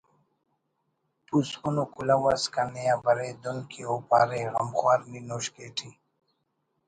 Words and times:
پوسکن 1.25 1.77
ءُ 1.81 1.85
کلہو 1.93 2.27
اس 2.35 2.43
کنے 2.53 2.83
آ 2.93 2.95
برے 3.03 3.29
دُن 3.41 3.57
کہ 3.71 3.81
او 3.87 3.95
پارے 4.09 4.41
”غمخوار 4.53 4.99
نی 5.11 5.19
نوشکے 5.27 5.67
ٹی 5.77 5.89